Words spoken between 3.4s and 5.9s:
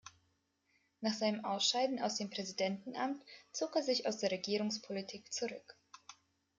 zog er sich aus der Regierungspolitik zurück.